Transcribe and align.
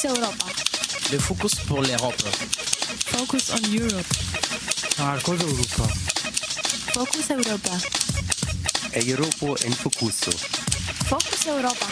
Focus 0.00 0.18
Europa. 0.18 0.46
Le 1.12 1.18
focus 1.18 1.54
pour 1.66 1.82
l'Europe. 1.82 2.22
Focus 3.06 3.50
on 3.50 3.60
Europe. 3.70 4.06
Arcos 4.98 5.36
Europa. 5.42 5.92
Focus 6.94 7.30
Europa. 7.30 7.78
Europa 8.94 9.66
en 9.66 9.72
Focuso. 9.72 10.30
Focus 11.04 11.46
Europa. 11.46 11.86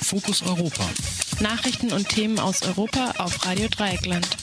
Fokus 0.00 0.42
Europa. 0.42 0.88
Nachrichten 1.40 1.92
und 1.92 2.08
Themen 2.08 2.38
aus 2.38 2.62
Europa 2.62 3.12
auf 3.18 3.44
Radio 3.44 3.68
Dreieckland. 3.68 4.41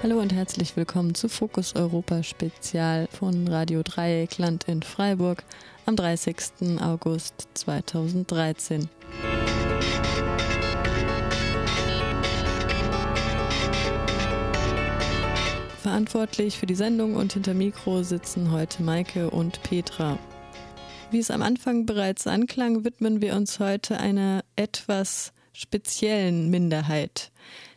Hallo 0.00 0.20
und 0.20 0.32
herzlich 0.32 0.76
willkommen 0.76 1.16
zu 1.16 1.28
Fokus 1.28 1.74
Europa 1.74 2.22
Spezial 2.22 3.08
von 3.10 3.48
Radio 3.48 3.82
Dreieckland 3.82 4.68
in 4.68 4.84
Freiburg 4.84 5.42
am 5.86 5.96
30. 5.96 6.80
August 6.80 7.48
2013. 7.54 8.88
Verantwortlich 15.82 16.58
für 16.58 16.66
die 16.66 16.76
Sendung 16.76 17.16
und 17.16 17.32
hinter 17.32 17.54
Mikro 17.54 18.04
sitzen 18.04 18.52
heute 18.52 18.84
Maike 18.84 19.30
und 19.30 19.60
Petra. 19.64 20.16
Wie 21.10 21.18
es 21.18 21.32
am 21.32 21.42
Anfang 21.42 21.86
bereits 21.86 22.28
anklang, 22.28 22.84
widmen 22.84 23.20
wir 23.20 23.34
uns 23.34 23.58
heute 23.58 23.98
einer 23.98 24.44
etwas 24.54 25.32
speziellen 25.52 26.50
Minderheit, 26.50 27.32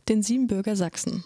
den 0.07 0.21
Siebenbürger 0.21 0.75
Sachsen. 0.75 1.23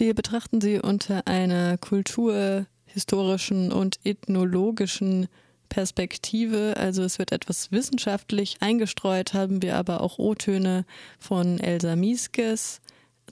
Wir 0.00 0.14
betrachten 0.14 0.62
sie 0.62 0.78
unter 0.78 1.26
einer 1.26 1.76
kultur-, 1.76 2.64
historischen 2.86 3.70
und 3.70 4.00
ethnologischen 4.02 5.28
Perspektive, 5.68 6.72
also 6.78 7.02
es 7.02 7.18
wird 7.18 7.32
etwas 7.32 7.70
wissenschaftlich 7.70 8.56
eingestreut, 8.60 9.34
haben 9.34 9.60
wir 9.60 9.76
aber 9.76 10.00
auch 10.00 10.18
O-Töne 10.18 10.86
von 11.18 11.60
Elsa 11.60 11.96
Mieskes, 11.96 12.80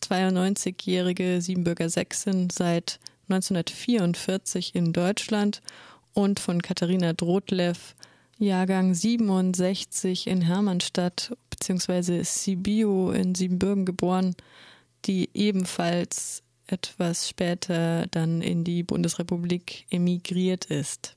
92-jährige 0.03 1.41
Siebenbürger 1.41 1.89
Sächsin 1.89 2.51
seit 2.51 3.01
1944 3.31 4.75
in 4.75 4.93
Deutschland 4.93 5.63
und 6.13 6.39
von 6.39 6.61
Katharina 6.61 7.15
Drotlev, 7.15 7.95
Jahrgang 8.37 8.93
67 8.93 10.27
in 10.27 10.43
Hermannstadt 10.43 11.35
bzw. 11.49 12.25
Sibiu 12.25 13.11
in 13.11 13.35
Siebenbürgen 13.35 13.87
geboren, 13.87 14.37
die 15.07 15.31
ebenfalls 15.33 16.43
etwas 16.69 17.29
später 17.29 18.07
dann 18.11 18.41
in 18.41 18.63
die 18.63 18.83
Bundesrepublik 18.83 19.87
emigriert 19.91 20.67
ist. 20.67 21.17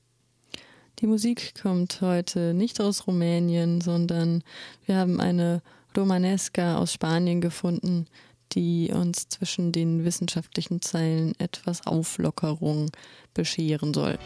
Die 0.98 1.06
Musik 1.06 1.54
kommt 1.60 2.00
heute 2.00 2.54
nicht 2.54 2.80
aus 2.80 3.06
Rumänien, 3.06 3.80
sondern 3.80 4.42
wir 4.86 4.96
haben 4.96 5.20
eine 5.20 5.62
Romanesca 5.96 6.78
aus 6.78 6.92
Spanien 6.92 7.40
gefunden, 7.40 8.06
die 8.52 8.90
uns 8.92 9.28
zwischen 9.28 9.72
den 9.72 10.04
wissenschaftlichen 10.04 10.82
Zeilen 10.82 11.34
etwas 11.38 11.86
Auflockerung 11.86 12.90
bescheren 13.34 13.94
soll. 13.94 14.18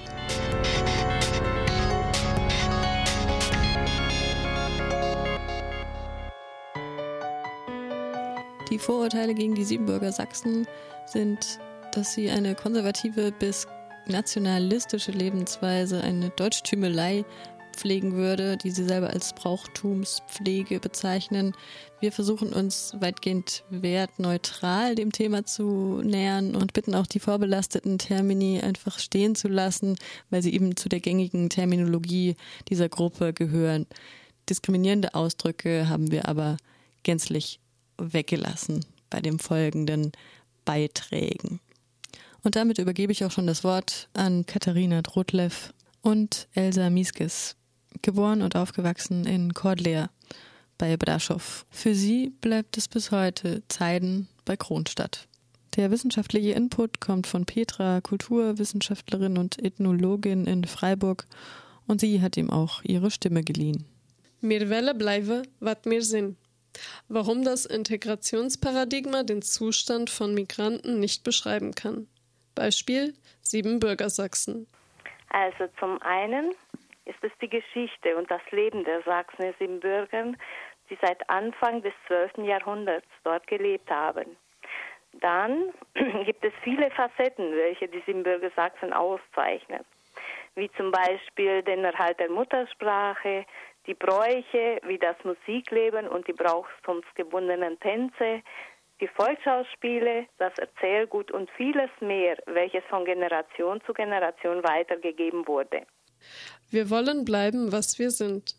Die 8.77 8.83
Vorurteile 8.83 9.33
gegen 9.33 9.55
die 9.55 9.65
Siebenbürger 9.65 10.13
Sachsen 10.13 10.67
sind, 11.07 11.59
dass 11.93 12.13
sie 12.13 12.29
eine 12.29 12.55
konservative 12.55 13.33
bis 13.33 13.67
nationalistische 14.07 15.13
Lebensweise, 15.13 16.03
eine 16.03 16.29
Deutschtümelei 16.29 17.25
pflegen 17.75 18.17
würde, 18.17 18.59
die 18.59 18.71
sie 18.71 18.85
selber 18.85 19.09
als 19.09 19.33
Brauchtumspflege 19.33 20.79
bezeichnen. 20.79 21.55
Wir 22.01 22.13
versuchen 22.13 22.53
uns 22.53 22.95
weitgehend 23.01 23.65
wertneutral 23.71 24.95
dem 24.95 25.11
Thema 25.11 25.47
zu 25.47 26.03
nähern 26.05 26.55
und 26.55 26.75
bitten 26.75 26.95
auch 26.95 27.07
die 27.07 27.19
vorbelasteten 27.19 27.97
Termini 27.97 28.61
einfach 28.61 28.99
stehen 28.99 29.37
zu 29.37 29.49
lassen, 29.49 29.97
weil 30.29 30.43
sie 30.43 30.53
eben 30.53 30.77
zu 30.77 30.91
der 30.91 31.01
gängigen 31.01 31.49
Terminologie 31.49 32.37
dieser 32.69 32.91
Gruppe 32.91 33.33
gehören. 33.33 33.87
Diskriminierende 34.51 35.15
Ausdrücke 35.15 35.89
haben 35.89 36.11
wir 36.11 36.29
aber 36.29 36.59
gänzlich 37.05 37.59
weggelassen 37.99 38.85
bei 39.11 39.21
den 39.21 39.39
folgenden 39.39 40.13
Beiträgen. 40.65 41.61
Und 42.43 42.57
damit 42.57 42.79
übergebe 42.79 43.13
ich 43.13 43.25
auch 43.25 43.31
schon 43.31 43.47
das 43.47 43.65
Wort 43.65 44.09
an 44.15 44.47
Katharina 44.47 45.03
Drotlev 45.03 45.73
und 46.03 46.49
Elsa 46.55 46.91
Mieskes, 46.91 47.57
geboren 48.03 48.43
und 48.43 48.55
aufgewachsen 48.55 49.27
in 49.27 49.55
Kordlea 49.55 50.11
bei 50.79 50.97
Braschow. 50.97 51.67
Für 51.71 51.95
sie 51.95 52.31
bleibt 52.41 52.77
es 52.77 52.89
bis 52.89 53.11
heute 53.11 53.63
Zeiden 53.69 54.29
bei 54.45 54.57
Kronstadt. 54.57 55.27
Der 55.77 55.91
wissenschaftliche 55.91 56.53
Input 56.53 57.01
kommt 57.01 57.27
von 57.27 57.45
Petra, 57.45 58.01
Kulturwissenschaftlerin 58.01 59.37
und 59.37 59.63
Ethnologin 59.63 60.47
in 60.47 60.65
Freiburg, 60.65 61.27
und 61.87 62.01
sie 62.01 62.21
hat 62.21 62.37
ihm 62.37 62.51
auch 62.51 62.83
ihre 62.83 63.11
Stimme 63.11 63.43
geliehen. 63.45 63.85
Mir 64.41 64.69
welle 64.71 64.95
bleibe, 64.95 65.43
wat 65.61 65.87
mir 65.87 66.03
sinn. 66.03 66.37
Warum 67.09 67.45
das 67.45 67.67
Integrationsparadigma 67.67 69.23
den 69.23 69.43
Zustand 69.43 70.11
von 70.11 70.35
Migranten 70.35 71.01
nicht 71.01 71.25
beschreiben 71.25 71.75
kann. 71.75 72.09
Beispiel 72.55 73.15
Siebenbürger 73.43 74.11
Sachsen. 74.11 74.67
Also 75.31 75.67
zum 75.79 76.01
einen 76.03 76.55
ist 77.05 77.23
es 77.23 77.33
die 77.41 77.49
Geschichte 77.49 78.17
und 78.17 78.31
das 78.31 78.43
Leben 78.51 78.85
der 78.85 79.03
Sachsen 79.03 79.43
in 79.43 79.55
Siebenbürgern, 79.59 80.37
die 80.91 80.99
seit 81.01 81.29
Anfang 81.29 81.83
des 81.83 81.93
12. 82.07 82.39
Jahrhunderts 82.39 83.07
dort 83.25 83.47
gelebt 83.47 83.91
haben. 83.91 84.37
Dann 85.21 85.73
gibt 86.25 86.45
es 86.45 86.53
viele 86.63 86.91
Facetten, 86.91 87.53
welche 87.53 87.89
die 87.89 88.03
Siebenbürger 88.07 88.51
Sachsen 88.55 88.93
auszeichnen, 88.93 89.85
wie 90.55 90.71
zum 90.77 90.91
Beispiel 90.91 91.63
den 91.63 91.85
Erhalt 91.85 92.19
der 92.19 92.31
Muttersprache, 92.31 93.47
die 93.87 93.95
Bräuche 93.95 94.81
wie 94.87 94.99
das 94.99 95.17
Musikleben 95.25 96.09
und 96.09 96.27
die 96.27 96.33
brauchtumsgebundenen 96.33 97.79
Tänze, 97.81 98.43
die 99.01 99.09
Volksschauspiele, 99.09 100.27
das 100.39 100.57
Erzählgut 100.59 101.31
und 101.31 101.51
vieles 101.51 101.91
mehr, 102.01 102.37
welches 102.47 102.85
von 102.85 103.05
Generation 103.05 103.81
zu 103.87 103.93
Generation 103.93 104.63
weitergegeben 104.65 105.47
wurde. 105.47 105.83
Wir 106.69 106.91
wollen 106.91 107.25
bleiben, 107.25 107.71
was 107.71 107.99
wir 108.01 108.11
sind. 108.11 108.57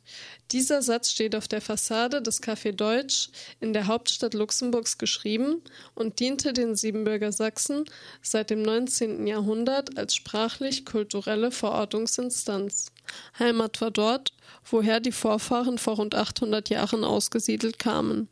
Dieser 0.52 0.82
Satz 0.82 1.12
steht 1.12 1.36
auf 1.36 1.50
der 1.50 1.60
Fassade 1.60 2.22
des 2.22 2.42
Café 2.42 2.72
Deutsch 2.72 3.30
in 3.60 3.74
der 3.74 3.88
Hauptstadt 3.88 4.34
Luxemburgs 4.34 4.98
geschrieben 4.98 5.62
und 5.94 6.20
diente 6.20 6.54
den 6.54 6.76
Siebenbürger 6.76 7.34
Sachsen 7.34 7.84
seit 8.22 8.50
dem 8.50 8.62
19. 8.62 9.28
Jahrhundert 9.28 9.98
als 9.98 10.16
sprachlich-kulturelle 10.16 11.52
Verortungsinstanz. 11.52 12.94
Heimat 13.40 13.82
war 13.82 13.92
dort, 13.92 14.32
woher 14.64 15.02
die 15.02 15.12
Vorfahren 15.12 15.78
vor 15.78 15.98
rund 15.98 16.16
800 16.16 16.70
Jahren 16.70 17.04
ausgesiedelt 17.04 17.78
kamen. 17.78 18.30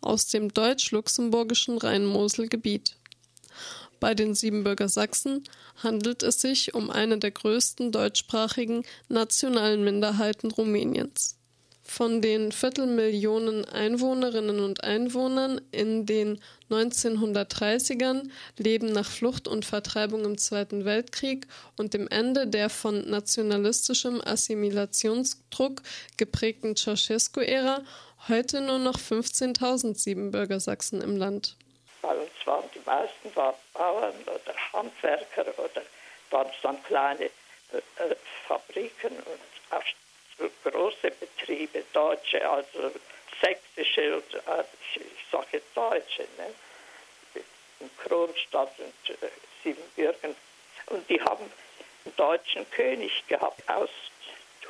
Aus 0.00 0.28
dem 0.28 0.52
deutsch-luxemburgischen 0.52 1.76
Rhein-Mosel-Gebiet. 1.76 2.96
Bei 4.00 4.14
den 4.14 4.34
Siebenbürger 4.34 4.88
Sachsen 4.88 5.44
handelt 5.82 6.22
es 6.22 6.40
sich 6.40 6.74
um 6.74 6.90
eine 6.90 7.18
der 7.18 7.32
größten 7.32 7.92
deutschsprachigen 7.92 8.82
nationalen 9.08 9.84
Minderheiten 9.84 10.50
Rumäniens. 10.50 11.36
Von 11.82 12.22
den 12.22 12.52
Viertelmillionen 12.52 13.66
Einwohnerinnen 13.66 14.60
und 14.60 14.84
Einwohnern 14.84 15.60
in 15.70 16.06
den 16.06 16.40
1930ern 16.70 18.30
leben 18.56 18.92
nach 18.92 19.10
Flucht 19.10 19.48
und 19.48 19.64
Vertreibung 19.64 20.24
im 20.24 20.38
Zweiten 20.38 20.84
Weltkrieg 20.84 21.46
und 21.76 21.92
dem 21.92 22.08
Ende 22.08 22.46
der 22.46 22.70
von 22.70 23.10
nationalistischem 23.10 24.22
Assimilationsdruck 24.24 25.82
geprägten 26.16 26.76
Ceausescu-Ära 26.76 27.82
heute 28.28 28.60
nur 28.60 28.78
noch 28.78 28.96
15.000 28.96 29.98
Siebenbürger 29.98 30.60
Sachsen 30.60 31.02
im 31.02 31.16
Land. 31.16 31.56
Bei 32.02 32.14
uns 32.14 32.30
waren 32.44 32.68
die 32.74 32.80
meisten 32.84 33.34
waren 33.36 33.54
Bauern 33.74 34.14
oder 34.22 34.72
Handwerker 34.72 35.46
oder 35.58 35.82
waren 36.30 36.48
es 36.48 36.60
dann 36.62 36.82
kleine 36.84 37.24
äh, 37.24 38.16
Fabriken 38.46 39.16
und 39.16 39.40
auch 39.70 39.84
große 40.64 41.10
Betriebe, 41.10 41.84
deutsche, 41.92 42.48
also 42.48 42.92
sächsische, 43.40 44.16
und, 44.16 44.34
äh, 44.34 44.64
ich, 44.94 45.00
ich 45.00 45.30
sage 45.30 45.62
deutsche, 45.74 46.22
ne? 46.38 46.54
in 47.80 47.90
Kronstadt 47.98 48.72
und 48.78 49.10
äh, 49.10 49.28
Siebenbürgen. 49.62 50.36
Und 50.86 51.08
die 51.08 51.20
haben 51.20 51.50
einen 52.04 52.16
deutschen 52.16 52.68
König 52.70 53.26
gehabt 53.26 53.68
aus 53.68 53.90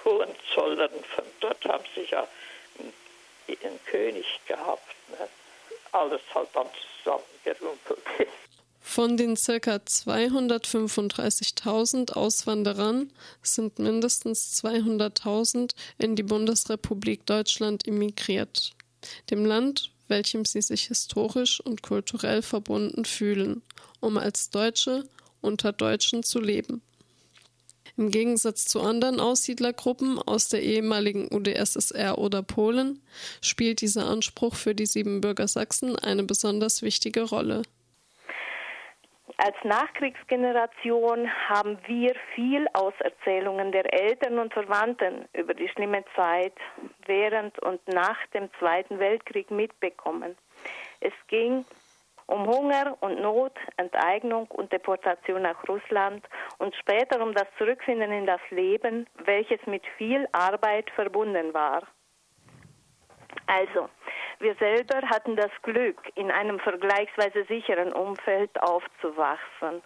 Hohenzollern. 0.04 1.04
Von 1.14 1.24
dort 1.40 1.64
haben 1.64 1.84
sie 1.94 2.06
ja 2.10 2.26
einen 3.48 3.84
König 3.86 4.26
gehabt. 4.46 4.94
Ne? 5.08 5.28
Alles 5.92 6.20
halt 6.34 6.48
dann 6.54 6.66
zusammengerumpelt. 7.02 8.00
Von 8.80 9.16
den 9.16 9.36
ca. 9.36 9.76
235.000 9.76 12.14
Auswanderern 12.14 13.12
sind 13.42 13.78
mindestens 13.78 14.60
200.000 14.64 15.76
in 15.98 16.16
die 16.16 16.24
Bundesrepublik 16.24 17.24
Deutschland 17.26 17.86
emigriert, 17.86 18.72
dem 19.30 19.44
Land, 19.44 19.92
welchem 20.08 20.44
sie 20.44 20.62
sich 20.62 20.86
historisch 20.86 21.60
und 21.60 21.82
kulturell 21.82 22.42
verbunden 22.42 23.04
fühlen, 23.04 23.62
um 24.00 24.18
als 24.18 24.50
Deutsche 24.50 25.08
unter 25.40 25.70
Deutschen 25.72 26.24
zu 26.24 26.40
leben. 26.40 26.82
Im 28.00 28.10
Gegensatz 28.10 28.64
zu 28.64 28.80
anderen 28.80 29.20
Aussiedlergruppen 29.20 30.18
aus 30.18 30.48
der 30.48 30.62
ehemaligen 30.62 31.28
UdSSR 31.30 32.16
oder 32.16 32.42
Polen 32.42 33.02
spielt 33.42 33.82
dieser 33.82 34.06
Anspruch 34.06 34.54
für 34.54 34.74
die 34.74 34.86
Siebenbürger 34.86 35.46
Sachsen 35.46 35.98
eine 35.98 36.22
besonders 36.22 36.80
wichtige 36.80 37.28
Rolle. 37.28 37.60
Als 39.36 39.56
Nachkriegsgeneration 39.64 41.28
haben 41.50 41.76
wir 41.86 42.14
viel 42.34 42.66
aus 42.72 42.94
Erzählungen 43.00 43.70
der 43.70 43.92
Eltern 43.92 44.38
und 44.38 44.54
Verwandten 44.54 45.26
über 45.34 45.52
die 45.52 45.68
schlimme 45.68 46.02
Zeit 46.16 46.54
während 47.04 47.58
und 47.58 47.86
nach 47.86 48.16
dem 48.32 48.48
Zweiten 48.58 48.98
Weltkrieg 48.98 49.50
mitbekommen. 49.50 50.38
Es 51.00 51.12
ging 51.28 51.66
um 52.30 52.46
Hunger 52.46 52.96
und 53.00 53.20
Not, 53.20 53.52
Enteignung 53.76 54.46
und 54.52 54.72
Deportation 54.72 55.42
nach 55.42 55.68
Russland 55.68 56.24
und 56.58 56.74
später 56.76 57.20
um 57.22 57.34
das 57.34 57.46
Zurückfinden 57.58 58.12
in 58.12 58.26
das 58.26 58.40
Leben, 58.50 59.06
welches 59.24 59.64
mit 59.66 59.82
viel 59.98 60.26
Arbeit 60.32 60.88
verbunden 60.90 61.52
war. 61.52 61.82
Also, 63.46 63.88
wir 64.38 64.54
selber 64.54 65.06
hatten 65.08 65.36
das 65.36 65.50
Glück, 65.62 65.98
in 66.14 66.30
einem 66.30 66.60
vergleichsweise 66.60 67.44
sicheren 67.44 67.92
Umfeld 67.92 68.50
aufzuwachsen. 68.62 69.82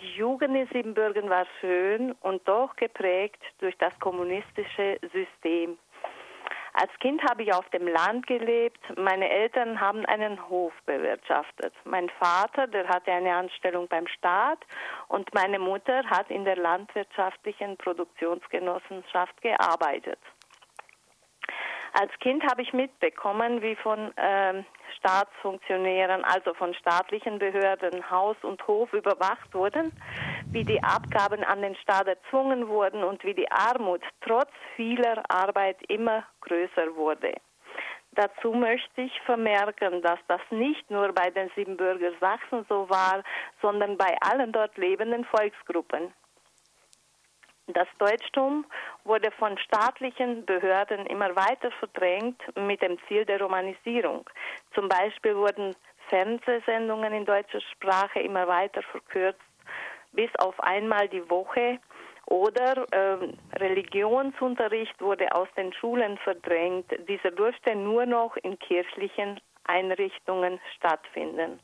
Die 0.00 0.12
Jugend 0.16 0.54
in 0.54 0.68
Siebenbürgen 0.68 1.28
war 1.28 1.46
schön 1.60 2.12
und 2.20 2.46
doch 2.46 2.76
geprägt 2.76 3.42
durch 3.58 3.76
das 3.78 3.98
kommunistische 3.98 4.98
System. 5.12 5.78
Als 6.78 6.92
Kind 7.00 7.22
habe 7.22 7.42
ich 7.42 7.54
auf 7.54 7.66
dem 7.70 7.88
Land 7.88 8.26
gelebt. 8.26 8.78
Meine 8.98 9.30
Eltern 9.30 9.80
haben 9.80 10.04
einen 10.04 10.46
Hof 10.50 10.74
bewirtschaftet. 10.84 11.72
Mein 11.84 12.10
Vater, 12.10 12.66
der 12.66 12.86
hatte 12.86 13.10
eine 13.12 13.34
Anstellung 13.34 13.88
beim 13.88 14.06
Staat 14.06 14.58
und 15.08 15.32
meine 15.32 15.58
Mutter 15.58 16.04
hat 16.04 16.30
in 16.30 16.44
der 16.44 16.56
landwirtschaftlichen 16.56 17.78
Produktionsgenossenschaft 17.78 19.40
gearbeitet. 19.40 20.18
Als 21.98 22.12
Kind 22.20 22.44
habe 22.44 22.60
ich 22.60 22.74
mitbekommen, 22.74 23.62
wie 23.62 23.74
von 23.76 24.14
äh, 24.18 24.62
Staatsfunktionären, 24.98 26.24
also 26.24 26.52
von 26.52 26.74
staatlichen 26.74 27.38
Behörden, 27.38 28.10
Haus 28.10 28.36
und 28.42 28.66
Hof 28.66 28.92
überwacht 28.92 29.54
wurden, 29.54 29.92
wie 30.52 30.62
die 30.62 30.82
Abgaben 30.82 31.42
an 31.42 31.62
den 31.62 31.74
Staat 31.76 32.06
erzwungen 32.06 32.68
wurden 32.68 33.02
und 33.02 33.24
wie 33.24 33.32
die 33.32 33.50
Armut 33.50 34.02
trotz 34.20 34.50
vieler 34.76 35.22
Arbeit 35.30 35.78
immer 35.88 36.24
größer 36.42 36.94
wurde. 36.96 37.32
Dazu 38.12 38.52
möchte 38.52 39.00
ich 39.00 39.18
vermerken, 39.22 40.02
dass 40.02 40.18
das 40.28 40.42
nicht 40.50 40.90
nur 40.90 41.14
bei 41.14 41.30
den 41.30 41.50
Siebenbürger 41.56 42.12
Sachsen 42.20 42.66
so 42.68 42.90
war, 42.90 43.22
sondern 43.62 43.96
bei 43.96 44.14
allen 44.20 44.52
dort 44.52 44.76
lebenden 44.76 45.24
Volksgruppen. 45.24 46.12
Das 47.68 47.88
Deutschtum 47.98 48.64
wurde 49.04 49.32
von 49.32 49.58
staatlichen 49.58 50.44
Behörden 50.46 51.04
immer 51.06 51.34
weiter 51.34 51.72
verdrängt 51.72 52.40
mit 52.56 52.80
dem 52.80 52.96
Ziel 53.08 53.24
der 53.24 53.40
Romanisierung. 53.40 54.28
Zum 54.72 54.88
Beispiel 54.88 55.36
wurden 55.36 55.74
Fernsehsendungen 56.08 57.12
in 57.12 57.24
deutscher 57.24 57.60
Sprache 57.60 58.20
immer 58.20 58.46
weiter 58.46 58.82
verkürzt, 58.82 59.40
bis 60.12 60.30
auf 60.38 60.58
einmal 60.60 61.08
die 61.08 61.28
Woche. 61.28 61.80
Oder 62.26 62.86
äh, 62.92 63.56
Religionsunterricht 63.56 65.00
wurde 65.00 65.32
aus 65.34 65.48
den 65.56 65.72
Schulen 65.72 66.18
verdrängt. 66.18 66.86
Dieser 67.08 67.30
durfte 67.30 67.74
nur 67.74 68.06
noch 68.06 68.36
in 68.38 68.58
kirchlichen 68.58 69.40
Einrichtungen 69.64 70.60
stattfinden. 70.76 71.60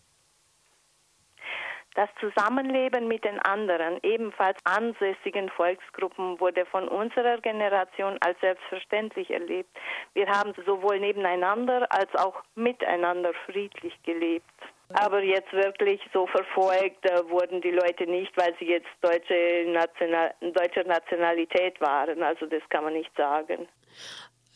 Das 1.94 2.08
Zusammenleben 2.20 3.06
mit 3.06 3.24
den 3.24 3.38
anderen, 3.40 3.98
ebenfalls 4.02 4.56
ansässigen 4.64 5.50
Volksgruppen, 5.50 6.40
wurde 6.40 6.64
von 6.66 6.88
unserer 6.88 7.38
Generation 7.38 8.16
als 8.20 8.40
selbstverständlich 8.40 9.30
erlebt. 9.30 9.70
Wir 10.14 10.26
haben 10.26 10.54
sowohl 10.64 11.00
nebeneinander 11.00 11.86
als 11.90 12.14
auch 12.14 12.42
miteinander 12.54 13.32
friedlich 13.46 13.94
gelebt. 14.04 14.46
Aber 14.94 15.22
jetzt 15.22 15.52
wirklich 15.52 16.00
so 16.12 16.26
verfolgt 16.26 17.04
äh, 17.06 17.28
wurden 17.30 17.60
die 17.62 17.70
Leute 17.70 18.06
nicht, 18.06 18.36
weil 18.36 18.54
sie 18.58 18.66
jetzt 18.66 18.88
deutsche 19.00 19.64
National 19.68 20.34
deutscher 20.40 20.84
Nationalität 20.84 21.80
waren. 21.80 22.22
Also 22.22 22.46
das 22.46 22.62
kann 22.68 22.84
man 22.84 22.92
nicht 22.92 23.14
sagen. 23.16 23.68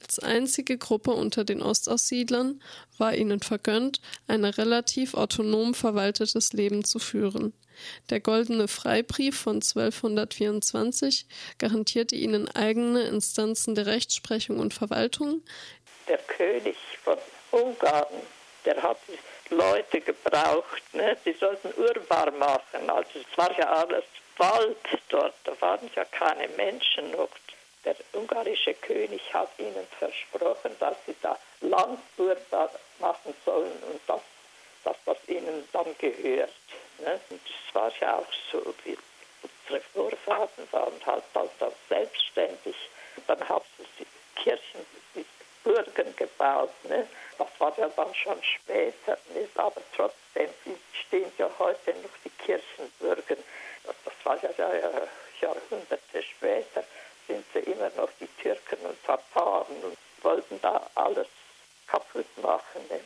Als 0.07 0.21
einzige 0.21 0.79
Gruppe 0.79 1.11
unter 1.11 1.43
den 1.43 1.61
Ostaussiedlern 1.61 2.63
war 2.97 3.17
ihnen 3.17 3.41
vergönnt, 3.41 4.01
ein 4.29 4.45
relativ 4.45 5.15
autonom 5.15 5.75
verwaltetes 5.75 6.53
Leben 6.53 6.85
zu 6.85 7.01
führen. 7.01 7.53
Der 8.09 8.21
Goldene 8.21 8.69
Freibrief 8.69 9.37
von 9.37 9.57
1224 9.57 11.27
garantierte 11.59 12.15
ihnen 12.15 12.49
eigene 12.55 13.03
Instanzen 13.03 13.75
der 13.75 13.87
Rechtsprechung 13.87 14.61
und 14.61 14.75
Verwaltung. 14.75 15.43
Der 16.07 16.19
König 16.19 16.77
von 17.03 17.19
Ungarn, 17.51 18.07
der 18.65 18.81
hat 18.81 18.99
Leute 19.51 20.01
gebraucht, 20.01 20.83
ne? 20.95 21.17
die 21.25 21.33
sollten 21.33 21.73
urbar 21.77 22.31
machen. 22.31 22.89
Also 22.89 23.19
es 23.19 23.37
war 23.37 23.51
ja 23.59 23.73
alles 23.73 24.05
Wald 24.39 24.77
dort, 25.09 25.35
da 25.43 25.61
waren 25.61 25.91
ja 25.97 26.05
keine 26.05 26.47
Menschen 26.57 27.11
noch 27.11 27.31
der 27.87 28.21
ungarische 28.21 28.75
König 28.75 29.23
hat 29.33 29.49
ihnen 29.59 29.87
versprochen, 29.99 30.77
dass 30.81 30.97
sie 31.07 31.15
da 31.23 31.39
Landbürger 31.61 32.71
machen 32.99 33.35
sollen 33.45 33.81
und 33.91 34.01
dass, 34.09 34.21
dass 34.85 34.97
das 35.05 35.17
ihnen 35.29 35.69
dann 35.73 35.97
gehört. 35.99 36.51
Ne? 36.99 37.21
Und 37.31 37.41
das 37.45 37.75
war 37.75 37.93
ja 38.01 38.17
auch 38.17 38.33
so, 38.51 38.75
wie 38.85 38.99
unsere 39.69 39.81
Vorfahren 39.95 40.69
waren 40.73 41.07
halt 41.07 41.25
dann, 41.33 41.49
dann 41.61 41.73
selbstständig. 41.89 42.77
Dann 43.29 43.49
haben 43.49 43.65
sie 43.99 44.07
Kirchen 44.35 44.87
mit 45.15 45.27
Bürgern 45.63 46.15
gebaut. 46.17 46.71
Ne? 46.89 47.07
Das 47.39 47.49
war 47.59 47.73
ja 47.79 47.89
dann 47.95 48.15
schon 48.15 48.43
später, 48.43 49.17
nicht? 49.33 49.57
aber 49.57 49.81
trotzdem 49.95 50.51
stehen 51.07 51.31
ja 51.39 51.49
heute 51.59 51.93
noch 52.03 52.11
die 52.25 52.31
Kirchenbürger. 52.31 53.37
Das 53.85 54.15
war 54.25 54.43
ja 54.43 54.51
Jahrhunderte 55.41 56.23
später 56.23 56.83
sind 57.27 57.45
sie 57.53 57.71
immer 57.71 57.91
noch 57.97 58.11
die 58.21 58.29
Türken 58.43 58.79
und 58.85 59.03
Tataren 59.05 59.77
und 59.83 59.97
wollten 60.23 60.61
da 60.61 60.89
alles 60.95 61.29
kaputt 61.87 62.27
machen. 62.43 62.83
Nicht? 62.89 63.05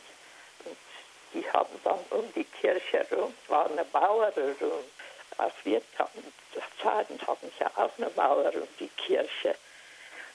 Und 0.65 0.77
die 1.33 1.49
haben 1.51 1.79
dann 1.83 1.99
um 2.09 2.31
die 2.33 2.43
Kirche 2.43 3.05
herum, 3.09 3.33
es 3.43 3.49
war 3.49 3.69
eine 3.69 3.85
Mauer 3.93 4.31
herum. 4.35 4.83
Auch 5.37 5.51
wir 5.63 5.81
Zeiten 6.81 7.19
hatten 7.25 7.51
ja 7.59 7.71
auch 7.75 7.91
eine 7.97 8.11
Mauer 8.15 8.53
um 8.55 8.67
die 8.79 8.89
Kirche. 8.89 9.55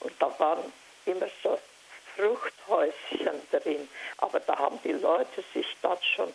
Und 0.01 0.13
da 0.21 0.33
waren 0.39 0.73
immer 1.05 1.29
so 1.43 1.59
Fruchthäuschen 2.15 3.41
drin. 3.51 3.89
Aber 4.19 4.41
da 4.41 4.57
haben 4.59 4.79
die 4.85 4.93
Leute 4.93 5.45
sich 5.53 5.67
dann 5.83 5.99
schon, 6.03 6.35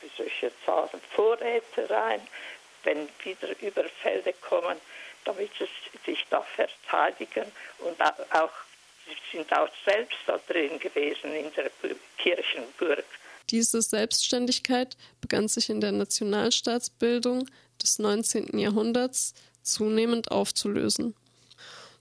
wie 0.00 0.10
soll 0.16 0.26
ich 0.26 0.42
jetzt 0.42 0.64
sagen, 0.66 1.00
Vorräte 1.14 1.88
rein, 1.88 2.26
wenn 2.84 3.08
wieder 3.22 3.48
Überfälle 3.60 4.32
kommen, 4.34 4.80
damit 5.24 5.50
sie 5.58 5.66
sich 6.04 6.24
da 6.30 6.42
verteidigen 6.42 7.50
und 7.80 8.00
auch 8.00 8.50
sie 9.06 9.36
sind 9.36 9.52
auch 9.52 9.68
selbst 9.84 10.18
da 10.26 10.38
drin 10.48 10.78
gewesen 10.78 11.34
in 11.34 11.52
der 11.54 11.70
Kirchenburg. 12.18 13.04
Diese 13.50 13.82
Selbstständigkeit 13.82 14.96
begann 15.20 15.48
sich 15.48 15.68
in 15.68 15.80
der 15.80 15.92
Nationalstaatsbildung 15.92 17.48
des 17.82 17.98
19. 17.98 18.58
Jahrhunderts 18.58 19.34
zunehmend 19.62 20.30
aufzulösen. 20.30 21.14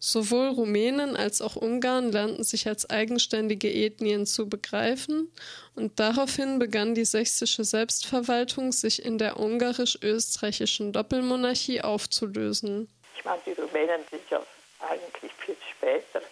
Sowohl 0.04 0.48
Rumänen 0.48 1.16
als 1.16 1.42
auch 1.42 1.56
Ungarn 1.56 2.12
lernten 2.12 2.44
sich 2.44 2.68
als 2.68 2.90
eigenständige 2.90 3.72
Ethnien 3.72 4.26
zu 4.26 4.50
begreifen 4.50 5.30
und 5.76 6.00
daraufhin 6.00 6.58
begann 6.58 6.96
die 6.96 7.06
sächsische 7.06 7.64
Selbstverwaltung 7.64 8.72
sich 8.72 9.06
in 9.06 9.20
der 9.20 9.40
ungarisch-österreichischen 9.40 10.92
Doppelmonarchie 10.92 11.82
aufzulösen. 11.82 12.88
Ich 13.22 13.26
meine, 13.26 13.42
die 13.46 13.52
Rumänen 13.52 14.04
sind 14.10 14.28
ja 14.32 14.42
eigentlich 14.80 15.32
viel 15.34 15.56
später 15.76 16.24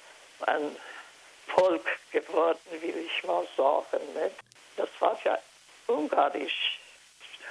ein 0.47 0.75
Volk 1.45 1.85
geworden, 2.11 2.57
will 2.81 2.97
ich 2.97 3.23
mal 3.25 3.45
sagen. 3.55 4.03
Ne? 4.15 4.31
Das 4.75 4.89
war 4.97 5.15
ja 5.23 5.37
ungarisch, 5.85 6.79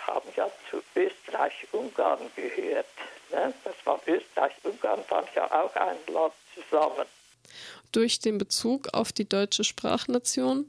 haben 0.08 0.28
ja 0.34 0.50
zu 0.68 0.82
Österreich-Ungarn 0.96 2.32
gehört. 2.34 2.88
Ne? 3.30 3.54
Das 3.62 3.76
war 3.84 4.00
Österreich-Ungarn, 4.08 5.04
fand 5.04 5.28
ja 5.36 5.48
auch 5.52 5.74
ein 5.76 5.98
Land 6.12 6.34
zusammen. 6.52 7.06
Durch 7.92 8.18
den 8.18 8.38
Bezug 8.38 8.88
auf 8.92 9.12
die 9.12 9.28
deutsche 9.28 9.62
Sprachnation, 9.62 10.68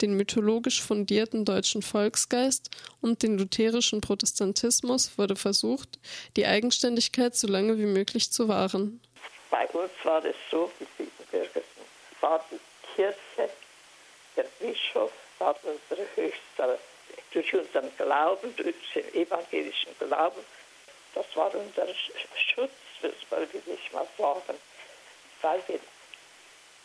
den 0.00 0.16
mythologisch 0.16 0.82
fundierten 0.82 1.44
deutschen 1.44 1.82
Volksgeist 1.82 2.70
und 3.00 3.22
den 3.22 3.38
lutherischen 3.38 4.00
Protestantismus 4.00 5.16
wurde 5.18 5.36
versucht, 5.36 5.98
die 6.36 6.46
Eigenständigkeit 6.46 7.36
so 7.36 7.46
lange 7.46 7.78
wie 7.78 7.86
möglich 7.86 8.30
zu 8.30 8.48
wahren. 8.48 9.00
Bei 9.50 9.66
uns 9.68 9.92
war 10.02 10.24
es 10.24 10.36
so, 10.50 10.70
wie 10.78 10.86
Siebenbürger 10.96 11.60
war 12.20 12.44
die 12.50 12.58
Kirche, 12.94 13.50
der 14.36 14.46
Bischof 14.60 15.12
war 15.38 15.56
unsere 15.62 16.06
höchste, 16.16 16.78
durch 17.32 17.54
unseren 17.54 17.90
Glauben, 17.96 18.54
durch 18.56 18.74
den 18.94 19.14
evangelischen 19.14 19.90
Glauben, 19.98 20.40
das 21.14 21.26
war 21.34 21.54
unser 21.54 21.86
Schutz, 22.54 22.70
will 23.02 23.14
ich 23.66 23.92
mal 23.92 24.06
sagen, 24.18 24.58
weil 25.42 25.62
wir 25.68 25.80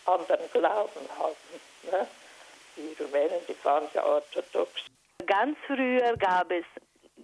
anderen 0.05 0.51
Glauben 0.51 1.08
hatten. 1.17 1.62
Ne? 1.84 2.08
Die 2.79 3.03
Rumänen, 3.03 3.39
die 3.48 3.55
waren 3.63 3.88
ja 3.93 4.05
orthodox. 4.05 4.71
Ganz 5.25 5.57
früher 5.67 6.15
gab 6.17 6.51
es 6.51 6.65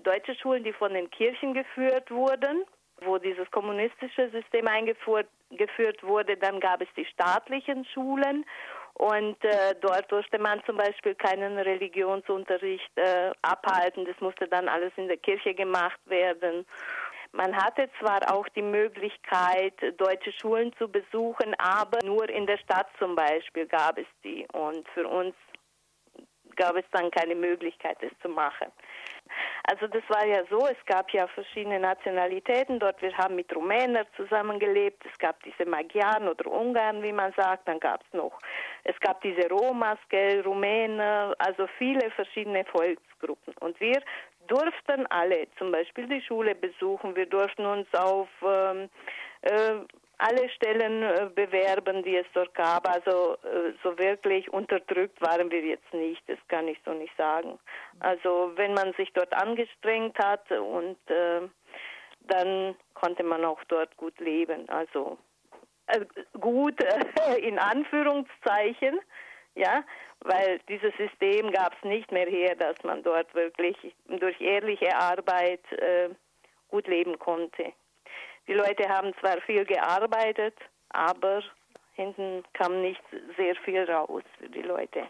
deutsche 0.03 0.35
Schulen, 0.35 0.63
die 0.63 0.73
von 0.73 0.93
den 0.93 1.09
Kirchen 1.09 1.53
geführt 1.53 2.11
wurden, 2.11 2.65
wo 3.01 3.17
dieses 3.17 3.49
kommunistische 3.51 4.29
System 4.31 4.67
eingeführt 4.67 6.03
wurde. 6.03 6.35
Dann 6.37 6.59
gab 6.59 6.81
es 6.81 6.89
die 6.97 7.05
staatlichen 7.05 7.85
Schulen 7.85 8.45
und 8.95 9.43
äh, 9.43 9.75
dort 9.81 10.11
durfte 10.11 10.39
man 10.39 10.61
zum 10.65 10.77
Beispiel 10.77 11.15
keinen 11.15 11.57
Religionsunterricht 11.57 12.91
äh, 12.97 13.31
abhalten. 13.41 14.05
Das 14.05 14.19
musste 14.19 14.47
dann 14.47 14.67
alles 14.69 14.91
in 14.97 15.07
der 15.07 15.17
Kirche 15.17 15.53
gemacht 15.53 15.99
werden. 16.05 16.65
Man 17.33 17.53
hatte 17.53 17.89
zwar 17.99 18.21
auch 18.33 18.47
die 18.49 18.61
Möglichkeit, 18.61 19.73
deutsche 19.97 20.31
Schulen 20.31 20.71
zu 20.77 20.87
besuchen, 20.87 21.53
aber 21.57 21.99
nur 22.05 22.29
in 22.29 22.45
der 22.45 22.57
Stadt 22.57 22.87
zum 22.97 23.15
Beispiel 23.15 23.65
gab 23.65 23.97
es 23.97 24.07
die. 24.23 24.47
Und 24.53 24.87
für 24.93 25.05
uns 25.05 25.35
gab 26.55 26.75
es 26.75 26.85
dann 26.91 27.11
keine 27.11 27.35
Möglichkeit, 27.35 27.97
das 28.01 28.11
zu 28.21 28.29
machen. 28.29 28.71
Also 29.63 29.87
das 29.87 30.03
war 30.09 30.25
ja 30.25 30.43
so, 30.49 30.67
es 30.67 30.85
gab 30.85 31.09
ja 31.11 31.27
verschiedene 31.27 31.79
Nationalitäten 31.79 32.79
dort. 32.79 33.01
Wir 33.01 33.17
haben 33.17 33.35
mit 33.35 33.53
Rumänen 33.55 34.05
zusammengelebt. 34.15 35.03
Es 35.11 35.17
gab 35.17 35.41
diese 35.43 35.67
Magyaren 35.67 36.27
oder 36.27 36.51
Ungarn, 36.51 37.01
wie 37.01 37.11
man 37.11 37.33
sagt. 37.33 37.67
Dann 37.67 37.79
gab 37.79 38.01
es 38.01 38.13
noch, 38.13 38.39
es 38.83 38.99
gab 38.99 39.21
diese 39.21 39.49
Romas, 39.49 39.97
gell, 40.09 40.41
Rumänen, 40.41 40.99
also 41.39 41.67
viele 41.77 42.11
verschiedene 42.11 42.63
Volksgruppen. 42.65 43.55
Und 43.59 43.79
wir 43.79 44.01
durften 44.47 45.07
alle 45.07 45.47
zum 45.57 45.71
Beispiel 45.71 46.07
die 46.07 46.21
Schule 46.21 46.53
besuchen. 46.53 47.15
Wir 47.15 47.25
durften 47.25 47.65
uns 47.65 47.87
auf 47.93 48.29
ähm, 48.43 48.89
äh, 49.41 49.79
alle 50.17 50.49
Stellen 50.49 51.03
äh, 51.03 51.29
bewerben, 51.33 52.03
die 52.03 52.17
es 52.17 52.25
dort 52.33 52.53
gab. 52.53 52.87
Also 52.87 53.35
äh, 53.43 53.73
so 53.83 53.97
wirklich 53.97 54.51
unterdrückt 54.51 55.21
waren 55.21 55.51
wir 55.51 55.61
jetzt 55.61 55.93
nicht, 55.93 56.21
das 56.27 56.39
kann 56.47 56.67
ich 56.67 56.77
so 56.85 56.93
nicht 56.93 57.15
sagen. 57.17 57.59
Also 57.99 58.51
wenn 58.55 58.73
man 58.73 58.93
sich 58.93 59.11
dort 59.13 59.33
angestrengt 59.33 60.17
hat 60.19 60.49
und 60.51 60.97
äh, 61.09 61.41
dann 62.21 62.75
konnte 62.93 63.23
man 63.23 63.45
auch 63.45 63.63
dort 63.65 63.95
gut 63.97 64.19
leben. 64.19 64.67
Also 64.69 65.17
äh, 65.87 66.05
gut 66.39 66.75
in 67.37 67.59
Anführungszeichen, 67.59 68.99
ja, 69.55 69.83
weil 70.21 70.59
dieses 70.67 70.93
System 70.97 71.51
gab 71.51 71.73
es 71.77 71.83
nicht 71.83 72.11
mehr 72.11 72.27
her, 72.27 72.55
dass 72.55 72.75
man 72.83 73.03
dort 73.03 73.33
wirklich 73.35 73.77
durch 74.07 74.39
ehrliche 74.41 74.93
Arbeit 74.95 75.61
gut 76.67 76.87
leben 76.87 77.17
konnte. 77.19 77.71
Die 78.47 78.53
Leute 78.53 78.87
haben 78.87 79.13
zwar 79.19 79.41
viel 79.41 79.65
gearbeitet, 79.65 80.55
aber 80.89 81.41
hinten 81.93 82.43
kam 82.53 82.81
nicht 82.81 83.03
sehr 83.37 83.55
viel 83.57 83.89
raus 83.89 84.23
für 84.37 84.49
die 84.49 84.61
Leute. 84.61 85.07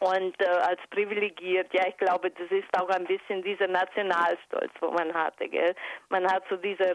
Und 0.00 0.40
äh, 0.40 0.46
als 0.46 0.80
privilegiert, 0.90 1.72
ja, 1.74 1.86
ich 1.86 1.96
glaube, 1.98 2.30
das 2.30 2.50
ist 2.50 2.68
auch 2.78 2.88
ein 2.88 3.04
bisschen 3.04 3.42
dieser 3.42 3.66
Nationalstolz, 3.66 4.72
wo 4.80 4.90
man 4.90 5.12
hatte. 5.12 5.46
Gell? 5.46 5.74
Man 6.08 6.26
hat 6.30 6.42
zu 6.48 6.56
dieser 6.56 6.94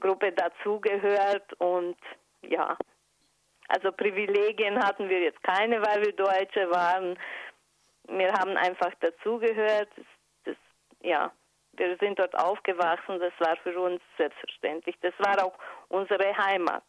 Gruppe 0.00 0.32
dazugehört 0.32 1.52
und 1.58 1.98
ja, 2.40 2.78
also 3.68 3.92
Privilegien 3.92 4.82
hatten 4.82 5.08
wir 5.08 5.20
jetzt 5.20 5.42
keine, 5.42 5.82
weil 5.82 6.06
wir 6.06 6.12
Deutsche 6.12 6.70
waren. 6.70 7.18
Wir 8.08 8.32
haben 8.32 8.56
einfach 8.56 8.92
dazugehört. 9.00 9.88
Das, 9.96 10.06
das, 10.44 10.56
ja, 11.00 11.32
wir 11.78 11.96
sind 12.00 12.18
dort 12.18 12.34
aufgewachsen. 12.34 13.18
Das 13.20 13.32
war 13.38 13.56
für 13.62 13.78
uns 13.78 14.00
selbstverständlich. 14.16 14.96
Das 15.02 15.14
war 15.18 15.44
auch 15.44 15.58
unsere 15.88 16.36
Heimat. 16.36 16.84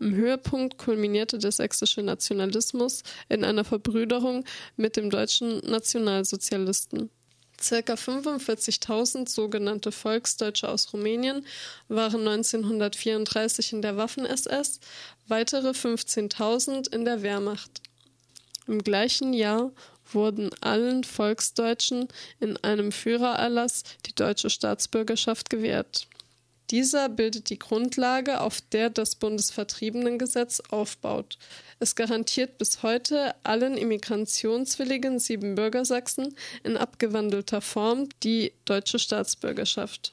Im 0.00 0.14
Höhepunkt 0.14 0.78
kulminierte 0.78 1.38
der 1.38 1.52
sächsische 1.52 2.02
Nationalismus 2.02 3.02
in 3.28 3.44
einer 3.44 3.64
Verbrüderung 3.64 4.44
mit 4.76 4.96
dem 4.96 5.10
deutschen 5.10 5.58
Nationalsozialisten. 5.60 7.10
Circa 7.60 7.94
45.000 7.94 9.28
sogenannte 9.28 9.90
Volksdeutsche 9.90 10.68
aus 10.68 10.92
Rumänien 10.92 11.44
waren 11.88 12.26
1934 12.26 13.72
in 13.72 13.82
der 13.82 13.96
Waffen-SS, 13.96 14.80
weitere 15.26 15.70
15.000 15.70 16.92
in 16.94 17.04
der 17.04 17.22
Wehrmacht. 17.22 17.82
Im 18.68 18.82
gleichen 18.82 19.32
Jahr 19.32 19.72
wurden 20.14 20.50
allen 20.60 21.04
Volksdeutschen 21.04 22.08
in 22.40 22.56
einem 22.58 22.92
Führererlass 22.92 23.84
die 24.06 24.14
deutsche 24.14 24.50
Staatsbürgerschaft 24.50 25.50
gewährt. 25.50 26.08
Dieser 26.70 27.08
bildet 27.08 27.48
die 27.48 27.58
Grundlage, 27.58 28.40
auf 28.40 28.60
der 28.60 28.90
das 28.90 29.14
Bundesvertriebenengesetz 29.14 30.60
aufbaut. 30.68 31.38
Es 31.78 31.94
garantiert 31.94 32.58
bis 32.58 32.82
heute 32.82 33.34
allen 33.42 33.78
immigrationswilligen 33.78 35.18
Siebenbürger 35.18 35.86
Sachsen 35.86 36.36
in 36.64 36.76
abgewandelter 36.76 37.62
Form 37.62 38.08
die 38.22 38.52
deutsche 38.66 38.98
Staatsbürgerschaft. 38.98 40.12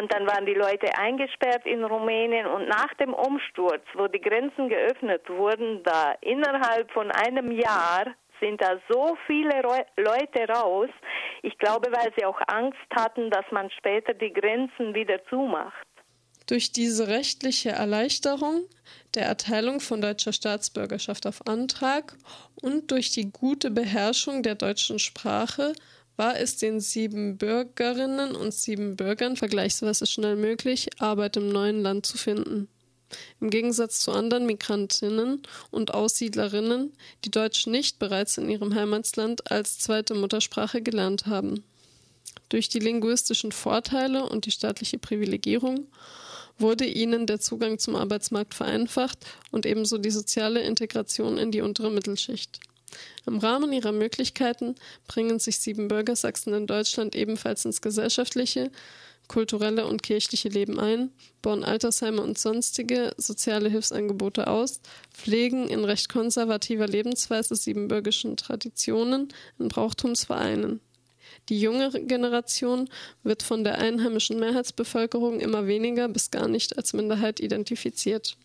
Und 0.00 0.10
dann 0.14 0.26
waren 0.26 0.46
die 0.46 0.54
Leute 0.54 0.96
eingesperrt 0.96 1.66
in 1.66 1.84
Rumänien 1.84 2.46
und 2.46 2.66
nach 2.68 2.94
dem 2.94 3.12
Umsturz, 3.12 3.82
wo 3.92 4.06
die 4.06 4.20
Grenzen 4.20 4.70
geöffnet 4.70 5.28
wurden, 5.28 5.82
da 5.82 6.14
innerhalb 6.22 6.90
von 6.92 7.10
einem 7.10 7.52
Jahr 7.52 8.06
sind 8.40 8.62
da 8.62 8.78
so 8.88 9.18
viele 9.26 9.60
Leute 9.98 10.48
raus. 10.50 10.88
Ich 11.42 11.58
glaube, 11.58 11.92
weil 11.92 12.10
sie 12.16 12.24
auch 12.24 12.40
Angst 12.46 12.78
hatten, 12.96 13.28
dass 13.28 13.44
man 13.50 13.70
später 13.72 14.14
die 14.14 14.32
Grenzen 14.32 14.94
wieder 14.94 15.22
zumacht. 15.26 15.86
Durch 16.46 16.72
diese 16.72 17.08
rechtliche 17.08 17.72
Erleichterung 17.72 18.64
der 19.14 19.26
Erteilung 19.26 19.80
von 19.80 20.00
deutscher 20.00 20.32
Staatsbürgerschaft 20.32 21.26
auf 21.26 21.46
Antrag 21.46 22.16
und 22.62 22.90
durch 22.90 23.10
die 23.10 23.30
gute 23.30 23.70
Beherrschung 23.70 24.42
der 24.42 24.54
deutschen 24.54 24.98
Sprache 24.98 25.74
war 26.20 26.38
es 26.38 26.58
den 26.58 26.80
sieben 26.80 27.38
Bürgerinnen 27.38 28.36
und 28.36 28.52
sieben 28.52 28.94
Bürgern 28.94 29.36
vergleichsweise 29.36 30.04
schnell 30.04 30.36
möglich, 30.36 30.90
Arbeit 30.98 31.38
im 31.38 31.48
neuen 31.48 31.80
Land 31.80 32.04
zu 32.04 32.18
finden. 32.18 32.68
Im 33.40 33.48
Gegensatz 33.48 34.00
zu 34.00 34.12
anderen 34.12 34.44
Migrantinnen 34.44 35.40
und 35.70 35.94
Aussiedlerinnen, 35.94 36.92
die 37.24 37.30
Deutsch 37.30 37.66
nicht 37.66 37.98
bereits 37.98 38.36
in 38.36 38.50
ihrem 38.50 38.74
Heimatland 38.74 39.50
als 39.50 39.78
zweite 39.78 40.12
Muttersprache 40.12 40.82
gelernt 40.82 41.24
haben. 41.24 41.64
Durch 42.50 42.68
die 42.68 42.80
linguistischen 42.80 43.50
Vorteile 43.50 44.28
und 44.28 44.44
die 44.44 44.50
staatliche 44.50 44.98
Privilegierung 44.98 45.86
wurde 46.58 46.84
ihnen 46.84 47.26
der 47.26 47.40
Zugang 47.40 47.78
zum 47.78 47.96
Arbeitsmarkt 47.96 48.52
vereinfacht 48.52 49.24
und 49.52 49.64
ebenso 49.64 49.96
die 49.96 50.10
soziale 50.10 50.60
Integration 50.60 51.38
in 51.38 51.50
die 51.50 51.62
untere 51.62 51.90
Mittelschicht. 51.90 52.60
Im 53.26 53.38
Rahmen 53.38 53.72
ihrer 53.72 53.92
Möglichkeiten 53.92 54.74
bringen 55.06 55.38
sich 55.38 55.58
Siebenbürger 55.58 56.16
Sachsen 56.16 56.54
in 56.54 56.66
Deutschland 56.66 57.14
ebenfalls 57.14 57.64
ins 57.64 57.80
gesellschaftliche, 57.80 58.70
kulturelle 59.28 59.86
und 59.86 60.02
kirchliche 60.02 60.48
Leben 60.48 60.80
ein, 60.80 61.12
bauen 61.40 61.62
Altersheime 61.62 62.20
und 62.20 62.36
sonstige 62.36 63.12
soziale 63.16 63.68
Hilfsangebote 63.68 64.48
aus, 64.48 64.80
pflegen 65.12 65.68
in 65.68 65.84
recht 65.84 66.08
konservativer 66.08 66.88
Lebensweise 66.88 67.54
siebenbürgischen 67.54 68.36
Traditionen 68.36 69.28
in 69.60 69.68
Brauchtumsvereinen. 69.68 70.80
Die 71.48 71.60
junge 71.60 71.90
Generation 71.90 72.88
wird 73.22 73.44
von 73.44 73.62
der 73.62 73.78
einheimischen 73.78 74.40
Mehrheitsbevölkerung 74.40 75.38
immer 75.38 75.66
weniger 75.66 76.08
bis 76.08 76.30
gar 76.30 76.48
nicht 76.48 76.76
als 76.76 76.92
Minderheit 76.92 77.38
identifiziert. 77.38 78.36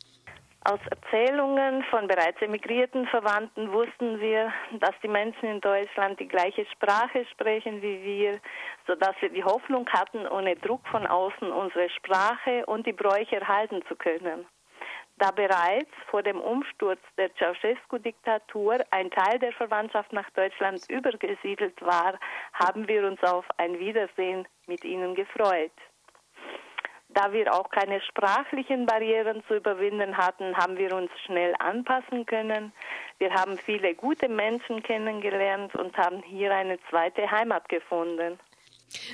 Aus 0.67 0.79
Erzählungen 0.89 1.83
von 1.91 2.07
bereits 2.07 2.41
emigrierten 2.41 3.05
Verwandten 3.05 3.71
wussten 3.71 4.19
wir, 4.19 4.51
dass 4.79 4.95
die 5.03 5.07
Menschen 5.07 5.47
in 5.47 5.61
Deutschland 5.61 6.19
die 6.19 6.27
gleiche 6.27 6.65
Sprache 6.65 7.23
sprechen 7.33 7.83
wie 7.83 8.03
wir, 8.03 8.39
sodass 8.87 9.15
wir 9.19 9.29
die 9.29 9.43
Hoffnung 9.43 9.87
hatten, 9.89 10.25
ohne 10.25 10.55
Druck 10.55 10.81
von 10.87 11.05
außen 11.05 11.51
unsere 11.51 11.87
Sprache 11.91 12.65
und 12.65 12.87
die 12.87 12.93
Bräuche 12.93 13.35
erhalten 13.35 13.83
zu 13.87 13.95
können. 13.95 14.47
Da 15.19 15.29
bereits 15.29 15.91
vor 16.09 16.23
dem 16.23 16.41
Umsturz 16.41 16.99
der 17.15 17.29
Ceausescu-Diktatur 17.35 18.79
ein 18.89 19.11
Teil 19.11 19.37
der 19.37 19.51
Verwandtschaft 19.51 20.11
nach 20.13 20.31
Deutschland 20.31 20.81
übergesiedelt 20.89 21.79
war, 21.83 22.17
haben 22.53 22.87
wir 22.87 23.05
uns 23.05 23.21
auf 23.21 23.45
ein 23.57 23.77
Wiedersehen 23.77 24.47
mit 24.65 24.83
ihnen 24.83 25.13
gefreut. 25.13 25.71
Da 27.15 27.31
wir 27.31 27.53
auch 27.53 27.69
keine 27.69 28.01
sprachlichen 28.01 28.85
Barrieren 28.85 29.41
zu 29.47 29.55
überwinden 29.55 30.17
hatten, 30.17 30.55
haben 30.57 30.77
wir 30.77 30.93
uns 30.93 31.09
schnell 31.25 31.55
anpassen 31.59 32.25
können. 32.25 32.73
Wir 33.19 33.33
haben 33.33 33.57
viele 33.57 33.95
gute 33.95 34.27
Menschen 34.27 34.83
kennengelernt 34.83 35.73
und 35.75 35.97
haben 35.97 36.21
hier 36.23 36.53
eine 36.53 36.77
zweite 36.89 37.31
Heimat 37.31 37.69
gefunden. 37.69 38.37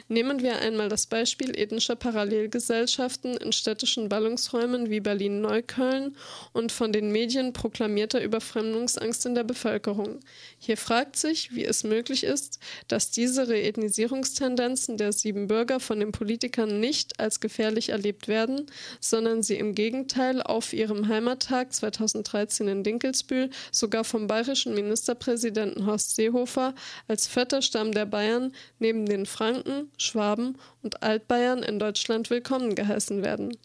Nehmen 0.07 0.41
wir 0.41 0.59
einmal 0.59 0.89
das 0.89 1.07
Beispiel 1.07 1.57
ethnischer 1.57 1.95
Parallelgesellschaften 1.95 3.37
in 3.37 3.51
städtischen 3.51 4.09
Ballungsräumen 4.09 4.89
wie 4.89 4.99
Berlin-Neukölln 4.99 6.15
und 6.53 6.71
von 6.71 6.91
den 6.91 7.11
Medien 7.11 7.53
proklamierter 7.53 8.21
Überfremdungsangst 8.21 9.25
in 9.25 9.35
der 9.35 9.43
Bevölkerung. 9.43 10.19
Hier 10.59 10.77
fragt 10.77 11.15
sich, 11.15 11.55
wie 11.55 11.65
es 11.65 11.83
möglich 11.83 12.23
ist, 12.23 12.59
dass 12.87 13.11
diese 13.11 13.47
Reethnisierungstendenzen 13.47 14.97
der 14.97 15.13
sieben 15.13 15.47
Bürger 15.47 15.79
von 15.79 15.99
den 15.99 16.11
Politikern 16.11 16.79
nicht 16.79 17.19
als 17.19 17.39
gefährlich 17.39 17.89
erlebt 17.89 18.27
werden, 18.27 18.67
sondern 18.99 19.43
sie 19.43 19.55
im 19.55 19.73
Gegenteil 19.73 20.41
auf 20.41 20.73
ihrem 20.73 21.07
Heimattag 21.07 21.73
2013 21.73 22.67
in 22.67 22.83
Dinkelsbühl 22.83 23.50
sogar 23.72 24.03
vom 24.03 24.27
bayerischen 24.27 24.74
Ministerpräsidenten 24.74 25.85
Horst 25.85 26.15
Seehofer 26.15 26.75
als 27.07 27.27
vierter 27.27 27.61
Stamm 27.61 27.91
der 27.91 28.05
Bayern 28.05 28.53
neben 28.79 29.05
den 29.05 29.25
Franken 29.25 29.60
Franken, 29.61 29.91
Schwaben 29.97 30.57
und 30.81 31.03
Altbayern 31.03 31.61
in 31.61 31.77
Deutschland 31.77 32.29
willkommen 32.29 32.74
geheißen 32.74 33.24
werden. 33.24 33.57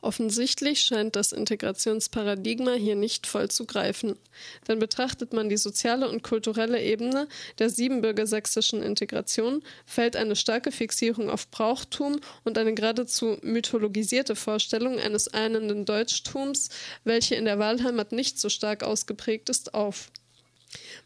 Offensichtlich 0.00 0.80
scheint 0.80 1.16
das 1.16 1.32
Integrationsparadigma 1.32 2.74
hier 2.74 2.94
nicht 2.94 3.26
voll 3.26 3.50
zu 3.50 3.64
greifen. 3.64 4.16
Denn 4.68 4.78
betrachtet 4.78 5.32
man 5.32 5.48
die 5.48 5.56
soziale 5.56 6.08
und 6.08 6.22
kulturelle 6.22 6.80
Ebene 6.80 7.26
der 7.58 7.70
siebenbürgersächsischen 7.70 8.82
Integration, 8.82 9.62
fällt 9.86 10.14
eine 10.14 10.36
starke 10.36 10.70
Fixierung 10.70 11.30
auf 11.30 11.50
Brauchtum 11.50 12.20
und 12.44 12.58
eine 12.58 12.74
geradezu 12.74 13.38
mythologisierte 13.42 14.36
Vorstellung 14.36 15.00
eines 15.00 15.28
einenden 15.28 15.86
Deutschtums, 15.86 16.68
welche 17.04 17.34
in 17.34 17.46
der 17.46 17.58
Wahlheimat 17.58 18.12
nicht 18.12 18.38
so 18.38 18.50
stark 18.50 18.84
ausgeprägt 18.84 19.48
ist, 19.48 19.74
auf. 19.74 20.10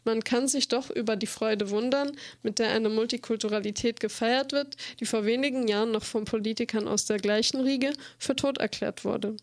Man 0.03 0.23
kann 0.23 0.47
sich 0.47 0.67
doch 0.67 0.89
über 0.89 1.15
die 1.15 1.27
Freude 1.27 1.69
wundern, 1.69 2.11
mit 2.43 2.59
der 2.59 2.69
eine 2.71 2.89
Multikulturalität 2.89 3.99
gefeiert 3.99 4.51
wird, 4.51 4.77
die 4.99 5.05
vor 5.05 5.25
wenigen 5.25 5.67
Jahren 5.67 5.91
noch 5.91 6.03
von 6.03 6.25
Politikern 6.25 6.87
aus 6.87 7.05
der 7.05 7.17
gleichen 7.17 7.61
Riege 7.61 7.93
für 8.17 8.35
tot 8.35 8.57
erklärt 8.57 9.05
wurde. 9.05 9.35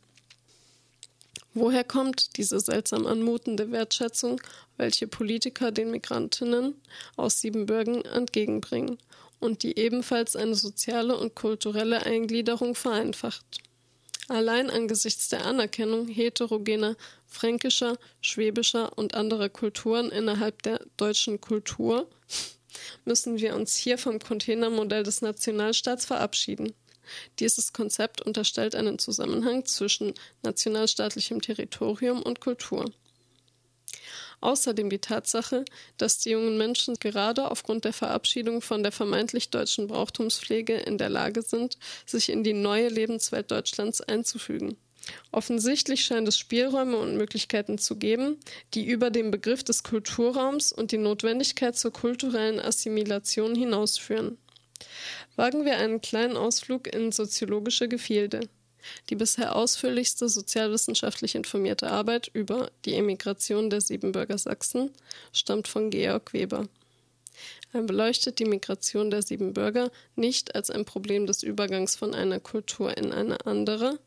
Woher 1.55 1.85
kommt 1.85 2.37
diese 2.37 2.61
seltsam 2.61 3.07
anmutende 3.07 3.73
Wertschätzung, 3.73 4.43
welche 4.77 5.07
Politiker 5.07 5.73
den 5.73 5.91
Migrantinnen 5.91 6.75
aus 7.17 7.41
Siebenbürgen 7.41 8.05
entgegenbringen 8.05 8.99
und 9.41 9.62
die 9.62 9.79
ebenfalls 9.79 10.37
eine 10.37 10.55
soziale 10.55 11.17
und 11.17 11.35
kulturelle 11.35 12.05
Eingliederung 12.05 12.75
vereinfacht? 12.75 13.45
Allein 14.29 14.71
angesichts 14.71 15.29
der 15.29 15.45
Anerkennung 15.45 16.09
heterogener 16.09 16.97
fränkischer, 17.27 17.97
schwäbischer 18.21 18.97
und 18.99 19.15
anderer 19.15 19.49
Kulturen 19.49 20.11
innerhalb 20.11 20.62
der 20.62 20.81
deutschen 20.97 21.41
Kultur 21.41 22.09
müssen 23.05 23.39
wir 23.39 23.55
uns 23.55 23.77
hier 23.77 23.99
vom 23.99 24.19
Containermodell 24.19 25.03
des 25.03 25.23
Nationalstaats 25.23 26.07
verabschieden. 26.07 26.75
Dieses 27.39 27.73
Konzept 27.73 28.21
unterstellt 28.21 28.75
einen 28.75 28.99
Zusammenhang 28.99 29.65
zwischen 29.65 30.12
nationalstaatlichem 30.43 31.41
Territorium 31.41 32.23
und 32.23 32.41
Kultur. 32.41 32.91
Außerdem 34.47 34.91
die 34.91 35.01
Tatsache, 35.01 35.65
dass 35.99 36.21
die 36.21 36.31
jungen 36.31 36.57
Menschen 36.57 36.95
gerade 37.01 37.51
aufgrund 37.51 37.85
der 37.85 37.93
Verabschiedung 37.93 38.63
von 38.63 38.85
der 38.85 38.93
vermeintlich 38.93 39.51
deutschen 39.51 39.89
Brauchtumspflege 39.89 40.75
in 40.77 40.99
der 40.99 41.09
Lage 41.09 41.43
sind, 41.43 41.79
sich 42.07 42.29
in 42.31 42.45
die 42.45 42.53
neue 42.53 42.89
Lebenswelt 42.89 43.51
Deutschlands 43.51 44.01
einzufügen. 44.03 44.77
Offensichtlich 45.33 46.05
scheint 46.05 46.29
es 46.29 46.39
Spielräume 46.39 46.97
und 46.97 47.17
Möglichkeiten 47.17 47.77
zu 47.77 47.97
geben, 47.97 48.39
die 48.73 48.87
über 48.87 49.11
den 49.11 49.33
Begriff 49.33 49.65
des 49.65 49.83
Kulturraums 49.83 50.71
und 50.71 50.93
die 50.93 50.99
Notwendigkeit 50.99 51.77
zur 51.77 51.93
kulturellen 51.93 52.61
Assimilation 52.61 53.57
hinausführen. 53.57 54.39
Wagen 55.35 55.65
wir 55.65 55.79
einen 55.79 56.01
kleinen 56.01 56.37
Ausflug 56.37 56.87
in 56.87 57.11
soziologische 57.11 57.89
Gefilde. 57.89 58.49
Die 59.11 59.16
bisher 59.16 59.55
ausführlichste 59.57 60.29
sozialwissenschaftlich 60.29 61.35
informierte 61.35 61.90
Arbeit 61.90 62.31
über 62.33 62.70
die 62.85 62.94
Emigration 62.94 63.70
der 63.70 63.81
Siebenbürger 63.81 64.38
Sachsen 64.38 64.90
stammt 65.33 65.68
von 65.68 65.90
Georg 65.90 66.33
Weber. 66.33 66.68
Er 67.72 67.83
beleuchtet 67.83 68.38
die 68.38 68.44
Migration 68.44 69.11
der 69.11 69.22
Siebenbürger 69.22 69.90
nicht 70.14 70.55
als 70.55 70.70
ein 70.70 70.85
Problem 70.85 71.27
des 71.27 71.42
Übergangs 71.42 71.96
von 71.96 72.14
einer 72.14 72.40
Kultur 72.40 72.96
in 72.96 73.12
eine 73.12 73.44
andere, 73.46 73.99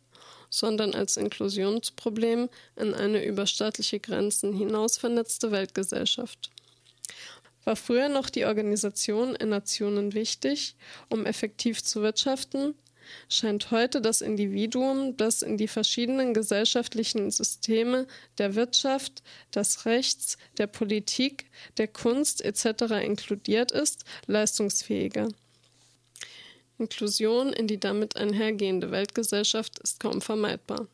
sondern 0.50 0.96
als 0.96 1.18
Inklusionsproblem 1.18 2.50
in 2.76 2.94
eine 2.94 3.24
über 3.24 3.46
staatliche 3.46 4.00
Grenzen 4.00 4.54
hinaus 4.54 4.98
vernetzte 4.98 5.52
Weltgesellschaft. 5.52 6.50
War 7.66 7.76
früher 7.76 8.10
noch 8.10 8.30
die 8.30 8.46
Organisation 8.46 9.36
in 9.36 9.50
Nationen 9.50 10.14
wichtig, 10.14 10.76
um 11.10 11.26
effektiv 11.26 11.84
zu 11.84 12.02
wirtschaften, 12.02 12.74
scheint 13.30 13.72
heute 13.72 14.02
das 14.02 14.22
Individuum, 14.22 15.18
das 15.18 15.42
in 15.42 15.58
die 15.58 15.68
verschiedenen 15.68 16.34
gesellschaftlichen 16.34 17.32
Systeme 17.32 18.08
der 18.38 18.56
Wirtschaft, 18.56 19.24
des 19.54 19.86
Rechts, 19.86 20.38
der 20.58 20.68
Politik, 20.68 21.46
der 21.78 21.88
Kunst 21.88 22.44
etc. 22.44 22.94
inkludiert 23.04 23.72
ist, 23.72 24.06
leistungsfähiger. 24.28 25.30
Inklusion 26.78 27.52
in 27.52 27.68
die 27.68 27.80
damit 27.80 28.16
einhergehende 28.16 28.92
Weltgesellschaft 28.92 29.80
ist 29.80 30.00
kaum 30.00 30.22
vermeidbar. 30.22 30.88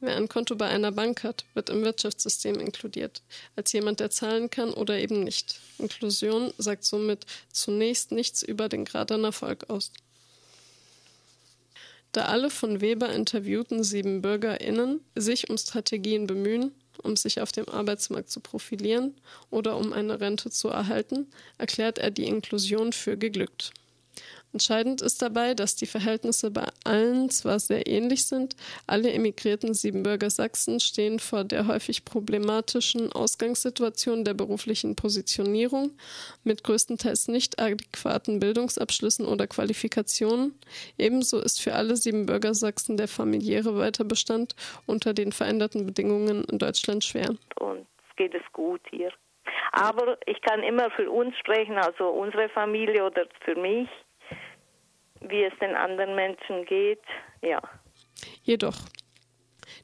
Wer 0.00 0.16
ein 0.16 0.28
Konto 0.28 0.56
bei 0.56 0.66
einer 0.68 0.92
Bank 0.92 1.22
hat, 1.22 1.44
wird 1.54 1.70
im 1.70 1.82
Wirtschaftssystem 1.82 2.60
inkludiert, 2.60 3.22
als 3.56 3.72
jemand, 3.72 4.00
der 4.00 4.10
zahlen 4.10 4.50
kann 4.50 4.72
oder 4.74 4.98
eben 4.98 5.24
nicht. 5.24 5.60
Inklusion 5.78 6.52
sagt 6.58 6.84
somit 6.84 7.24
zunächst 7.50 8.12
nichts 8.12 8.42
über 8.42 8.68
den 8.68 8.84
Grad 8.84 9.12
an 9.12 9.24
Erfolg 9.24 9.70
aus. 9.70 9.92
Da 12.14 12.26
alle 12.26 12.48
von 12.48 12.80
Weber 12.80 13.12
interviewten 13.12 13.82
sieben 13.82 14.22
BürgerInnen 14.22 15.00
sich 15.16 15.50
um 15.50 15.58
Strategien 15.58 16.28
bemühen, 16.28 16.70
um 17.02 17.16
sich 17.16 17.40
auf 17.40 17.50
dem 17.50 17.68
Arbeitsmarkt 17.68 18.30
zu 18.30 18.38
profilieren 18.38 19.16
oder 19.50 19.76
um 19.76 19.92
eine 19.92 20.20
Rente 20.20 20.48
zu 20.48 20.68
erhalten, 20.68 21.26
erklärt 21.58 21.98
er 21.98 22.12
die 22.12 22.26
Inklusion 22.26 22.92
für 22.92 23.16
geglückt. 23.16 23.72
Entscheidend 24.54 25.02
ist 25.02 25.20
dabei, 25.20 25.54
dass 25.54 25.74
die 25.74 25.86
Verhältnisse 25.86 26.52
bei 26.52 26.66
allen 26.84 27.28
zwar 27.28 27.58
sehr 27.58 27.88
ähnlich 27.88 28.24
sind, 28.24 28.54
alle 28.86 29.12
emigrierten 29.12 29.74
Siebenbürger 29.74 30.30
Sachsen 30.30 30.78
stehen 30.78 31.18
vor 31.18 31.42
der 31.42 31.66
häufig 31.66 32.04
problematischen 32.04 33.10
Ausgangssituation 33.12 34.24
der 34.24 34.34
beruflichen 34.34 34.94
Positionierung 34.94 35.90
mit 36.44 36.62
größtenteils 36.62 37.26
nicht 37.26 37.58
adäquaten 37.58 38.38
Bildungsabschlüssen 38.38 39.26
oder 39.26 39.48
Qualifikationen. 39.48 40.54
Ebenso 40.98 41.40
ist 41.40 41.60
für 41.60 41.74
alle 41.74 41.96
Siebenbürger 41.96 42.54
Sachsen 42.54 42.96
der 42.96 43.08
familiäre 43.08 43.76
Weiterbestand 43.76 44.54
unter 44.86 45.14
den 45.14 45.32
veränderten 45.32 45.84
Bedingungen 45.84 46.44
in 46.44 46.60
Deutschland 46.60 47.02
schwer. 47.02 47.30
Und 47.58 47.88
es 48.08 48.16
geht 48.16 48.34
es 48.34 48.52
gut 48.52 48.82
hier. 48.90 49.10
Aber 49.72 50.16
ich 50.26 50.40
kann 50.42 50.62
immer 50.62 50.90
für 50.92 51.10
uns 51.10 51.36
sprechen, 51.38 51.76
also 51.76 52.08
unsere 52.08 52.48
Familie 52.50 53.04
oder 53.04 53.26
für 53.44 53.56
mich 53.56 53.88
wie 55.28 55.44
es 55.44 55.52
den 55.60 55.74
anderen 55.74 56.14
Menschen 56.14 56.64
geht, 56.66 57.02
ja. 57.42 57.60
Jedoch, 58.42 58.76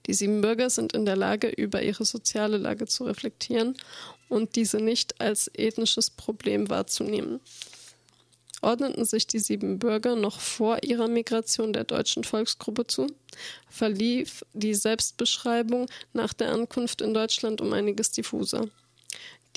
die 0.06 0.14
Siebenbürger 0.14 0.70
sind 0.70 0.92
in 0.92 1.04
der 1.04 1.16
Lage, 1.16 1.48
über 1.48 1.82
ihre 1.82 2.04
soziale 2.04 2.56
Lage 2.56 2.86
zu 2.86 3.04
reflektieren 3.04 3.76
und 4.28 4.56
diese 4.56 4.78
nicht 4.78 5.20
als 5.20 5.50
ethnisches 5.54 6.10
Problem 6.10 6.70
wahrzunehmen. 6.70 7.40
Ordneten 8.62 9.04
sich 9.06 9.26
die 9.26 9.38
Siebenbürger 9.38 10.16
noch 10.16 10.38
vor 10.38 10.82
ihrer 10.82 11.08
Migration 11.08 11.72
der 11.72 11.84
deutschen 11.84 12.24
Volksgruppe 12.24 12.86
zu, 12.86 13.06
verlief 13.68 14.44
die 14.52 14.74
Selbstbeschreibung 14.74 15.86
nach 16.12 16.34
der 16.34 16.52
Ankunft 16.52 17.00
in 17.00 17.14
Deutschland 17.14 17.62
um 17.62 17.72
einiges 17.72 18.12
diffuser. 18.12 18.68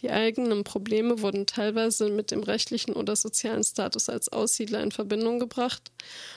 Die 0.03 0.11
eigenen 0.11 0.65
Probleme 0.65 1.21
wurden 1.21 1.45
teilweise 1.45 2.09
mit 2.09 2.29
dem 2.31 2.43
rechtlichen 2.43 2.93
oder 2.93 3.15
sozialen 3.15 3.63
Status 3.63 4.09
als 4.09 4.27
Aussiedler 4.27 4.83
in 4.83 4.91
Verbindung 4.91 5.39
gebracht. 5.39 5.91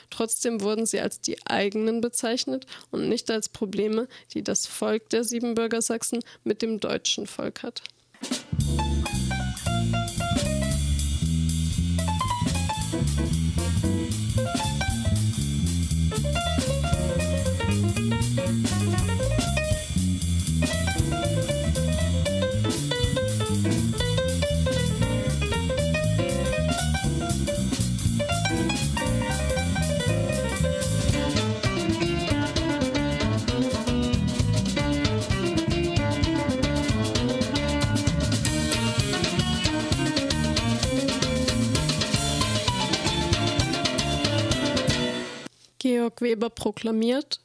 Trotzdem 0.09 0.61
wurden 0.61 0.87
sie 0.87 1.01
als 1.01 1.21
die 1.21 1.45
eigenen 1.47 2.01
bezeichnet 2.01 2.65
und 2.93 3.09
nicht 3.09 3.29
als 3.29 3.49
Probleme, 3.49 4.07
die 4.35 4.45
das 4.45 4.69
Volk 4.69 5.11
der 5.11 5.25
Siebenbürger 5.25 5.83
Sachsen 5.83 6.21
mit 6.45 6.63
dem 6.63 6.79
deutschen 6.79 7.27
Volk 7.27 7.65
hat. 7.65 7.83
Weber 46.21 46.51
proklamiert, 46.51 47.41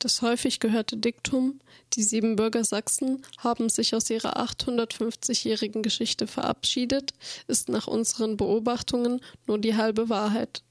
das 0.00 0.22
häufig 0.22 0.60
gehörte 0.60 0.96
Diktum, 0.96 1.60
die 1.92 2.02
Siebenbürger 2.02 2.64
Sachsen 2.64 3.22
haben 3.36 3.68
sich 3.68 3.94
aus 3.94 4.08
ihrer 4.08 4.38
850-jährigen 4.38 5.82
Geschichte 5.82 6.26
verabschiedet, 6.26 7.12
ist 7.48 7.68
nach 7.68 7.86
unseren 7.86 8.38
Beobachtungen 8.38 9.20
nur 9.46 9.58
die 9.58 9.76
halbe 9.76 10.08
Wahrheit. 10.08 10.62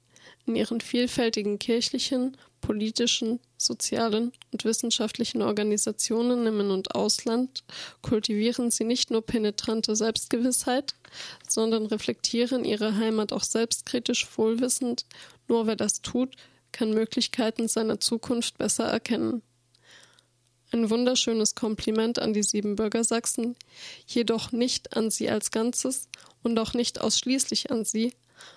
In 0.48 0.56
ihren 0.56 0.82
vielfältigen 0.82 1.60
kirchlichen, 1.60 2.38
politischen, 2.60 3.40
sozialen 3.56 4.32
und 4.52 4.66
wissenschaftlichen 4.66 5.44
Organisationen 5.44 6.48
im 6.48 6.60
In- 6.62 6.72
und 6.72 6.96
Ausland 6.96 7.64
kultivieren 8.02 8.72
sie 8.72 8.84
nicht 8.84 9.12
nur 9.12 9.22
penetrante 9.22 9.96
Selbstgewissheit, 9.96 10.96
sondern 11.48 11.86
reflektieren 11.86 12.66
ihre 12.66 12.96
Heimat 12.96 13.32
auch 13.32 13.44
selbstkritisch 13.44 14.28
wohlwissend. 14.38 15.06
Nur 15.48 15.68
wer 15.68 15.76
das 15.76 16.02
tut, 16.02 16.36
kann 16.72 16.92
Möglichkeiten 16.92 17.68
seiner 17.68 18.00
Zukunft 18.00 18.58
besser 18.58 18.86
erkennen. 18.86 19.42
Ein 20.72 20.90
wunderschönes 20.90 21.56
Kompliment 21.56 22.20
an 22.20 22.34
die 22.34 22.44
Siebenbürger 22.44 23.04
Sachsen, 23.04 23.56
jedoch 24.06 24.52
nicht 24.52 24.96
an 24.96 25.10
sie 25.10 25.30
als 25.30 25.50
Ganzes 25.52 26.10
und 26.44 26.60
auch 26.60 26.74
nicht 26.74 27.02
ausschließlich 27.02 27.72
an 27.72 27.86
sie, 27.86 28.14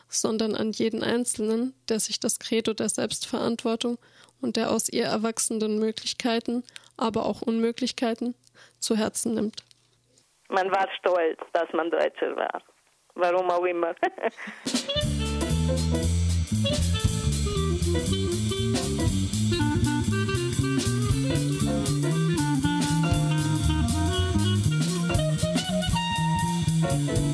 sondern 0.08 0.54
an 0.54 0.72
jeden 0.72 1.02
Einzelnen, 1.02 1.74
der 1.88 2.00
sich 2.00 2.20
das 2.20 2.38
Credo 2.38 2.74
der 2.74 2.90
Selbstverantwortung 2.90 3.98
und 4.40 4.56
der 4.56 4.70
aus 4.70 4.88
ihr 4.88 5.04
erwachsenden 5.04 5.78
Möglichkeiten, 5.78 6.64
aber 6.96 7.24
auch 7.24 7.40
Unmöglichkeiten 7.42 8.34
zu 8.78 8.96
Herzen 8.96 9.34
nimmt. 9.34 9.64
Man 10.48 10.70
war 10.70 10.88
stolz, 10.98 11.40
dass 11.54 11.72
man 11.72 11.90
Deutscher 11.90 12.36
war. 12.36 12.62
Warum 13.14 13.50
auch 13.50 13.64
immer. 13.64 13.94
thank 17.92 18.10
you 27.16 27.31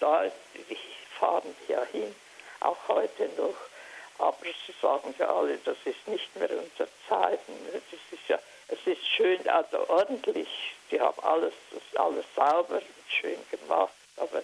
Leute, 0.00 0.32
die 0.54 0.78
fahren 1.18 1.54
ja 1.68 1.82
hin, 1.92 2.14
auch 2.60 2.76
heute 2.88 3.28
noch. 3.36 3.54
Aber 4.18 4.36
sie 4.42 4.74
sagen 4.82 5.14
ja 5.18 5.32
alle, 5.32 5.58
das 5.58 5.76
ist 5.84 6.06
nicht 6.08 6.34
mehr 6.36 6.50
unser 6.50 6.88
Zeiten. 7.08 7.52
Es 7.72 7.82
ist 8.12 8.28
ja, 8.28 8.38
es 8.68 8.78
ist 8.84 9.06
schön, 9.06 9.48
also 9.48 9.88
ordentlich. 9.88 10.48
Die 10.90 11.00
haben 11.00 11.22
alles, 11.22 11.54
alles 11.94 12.24
sauber 12.34 12.76
und 12.76 13.12
schön 13.20 13.38
gemacht. 13.50 13.92
Aber 14.16 14.42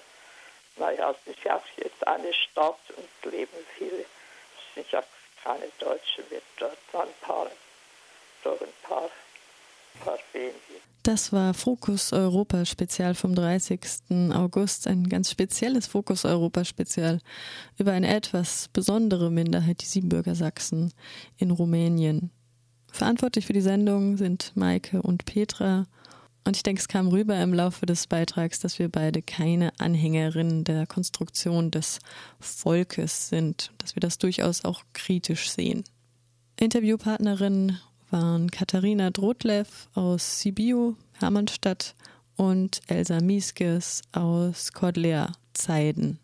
naja, 0.76 1.10
es 1.10 1.32
ist 1.32 1.44
ja 1.44 1.56
auch 1.56 1.66
jetzt 1.76 2.06
eine 2.06 2.32
Stadt 2.32 2.78
und 2.96 3.32
leben 3.32 3.66
viele. 3.76 4.00
Es 4.02 4.74
sind 4.74 4.90
ja 4.92 5.02
keine 5.42 5.68
Deutschen 5.78 6.24
mehr 6.30 6.40
dort, 6.58 6.78
ein 6.92 7.14
paar, 7.20 7.50
doch 8.42 8.60
ein 8.60 8.72
paar, 8.82 9.10
Das 11.04 11.35
war 11.35 11.52
Fokus 11.52 12.14
Europa 12.14 12.64
Spezial 12.64 13.14
vom 13.14 13.35
30. 13.35 13.80
August, 14.33 14.87
ein 14.87 15.07
ganz 15.07 15.30
spezielles 15.30 15.87
Fokus 15.87 16.24
Europa 16.24 16.64
Spezial 16.64 17.20
über 17.76 17.92
eine 17.92 18.09
etwas 18.09 18.68
besondere 18.72 19.30
Minderheit, 19.30 19.83
die 19.83 19.87
Siebenbürger 19.87 20.35
Sachsen 20.35 20.94
in 21.37 21.50
Rumänien. 21.50 22.30
Verantwortlich 22.90 23.44
für 23.44 23.52
die 23.52 23.61
Sendung 23.61 24.16
sind 24.16 24.52
Maike 24.54 25.02
und 25.02 25.26
Petra. 25.26 25.87
Und 26.44 26.57
ich 26.57 26.62
denke, 26.62 26.80
es 26.80 26.88
kam 26.88 27.09
rüber 27.09 27.38
im 27.42 27.52
Laufe 27.52 27.85
des 27.85 28.07
Beitrags, 28.07 28.61
dass 28.61 28.78
wir 28.78 28.88
beide 28.88 29.20
keine 29.20 29.72
Anhängerinnen 29.78 30.64
der 30.64 30.87
Konstruktion 30.87 31.70
des 31.70 31.98
Volkes 32.40 33.28
sind, 33.28 33.72
dass 33.76 33.94
wir 33.94 34.00
das 34.00 34.16
durchaus 34.16 34.64
auch 34.64 34.85
kritisch 34.94 35.50
sehen. 35.50 35.85
Interviewpartnerin 36.59 37.78
waren 38.14 38.48
Katharina 38.48 39.11
Drotlev 39.11 39.88
aus 39.94 40.38
Sibiu, 40.38 40.94
Hermannstadt 41.14 41.96
und 42.37 42.81
Elsa 42.87 43.18
Mieskes 43.20 44.03
aus 44.12 44.72
Cordlea, 44.72 45.33
Zeiden. 45.53 46.20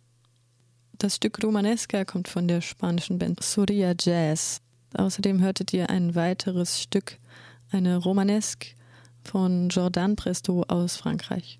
Das 0.98 1.16
Stück 1.16 1.42
Romanesca 1.42 2.04
kommt 2.04 2.28
von 2.28 2.46
der 2.46 2.60
spanischen 2.60 3.18
Band 3.18 3.42
Surya 3.42 3.94
Jazz. 3.98 4.60
Außerdem 4.94 5.40
hörtet 5.40 5.72
ihr 5.72 5.90
ein 5.90 6.14
weiteres 6.14 6.80
Stück, 6.80 7.18
eine 7.72 7.96
Romanesque 7.96 8.76
von 9.24 9.68
Jordan 9.68 10.14
Presto 10.14 10.62
aus 10.68 10.96
Frankreich. 10.96 11.58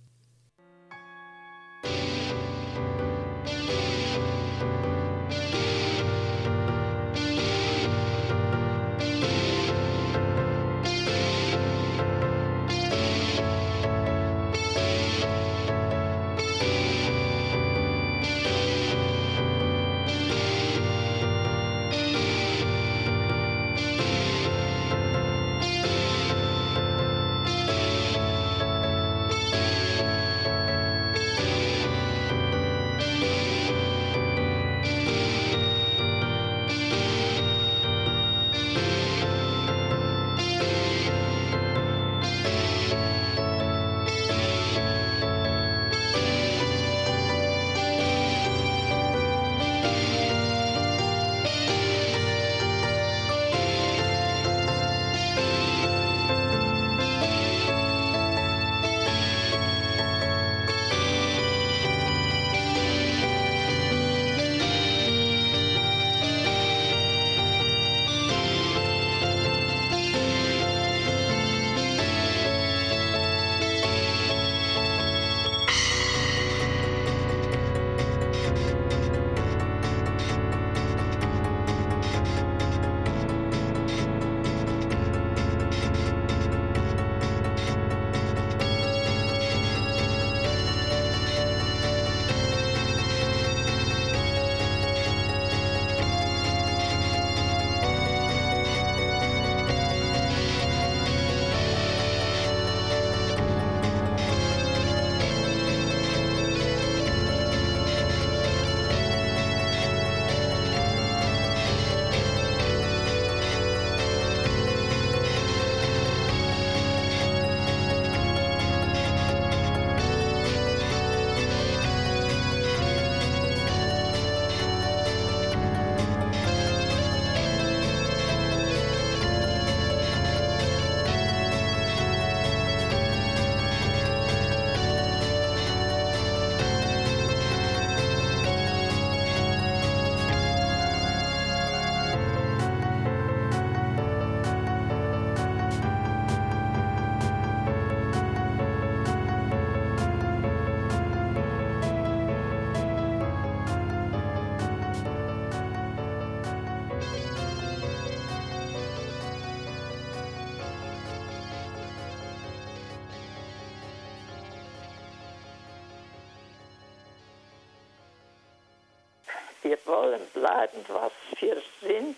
Wir 169.63 169.79
wollen 169.87 170.25
bleiben, 170.33 170.85
was 170.89 171.13
wir 171.39 171.63
sind. 171.81 172.17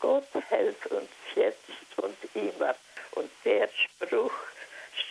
Gott 0.00 0.28
helf 0.48 0.86
uns 0.86 1.10
jetzt 1.34 1.58
und 1.96 2.16
immer. 2.34 2.74
Und 3.12 3.30
der 3.44 3.68
Spruch 3.68 4.32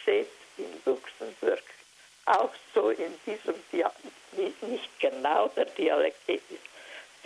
steht 0.01 0.29
in 0.57 0.81
Luxemburg 0.85 1.63
auch 2.25 2.51
so 2.73 2.89
in 2.89 3.13
diesem 3.25 3.55
Dialekt, 3.71 4.63
nicht 4.63 4.99
genau 4.99 5.47
der 5.49 5.65
Dialekt, 5.65 6.17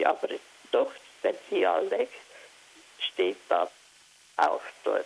aber 0.04 0.30
doch 0.72 0.92
der 1.24 1.34
Dialekt 1.50 2.14
steht 3.00 3.38
da 3.50 3.70
auch 4.38 4.62
dort. 4.84 5.06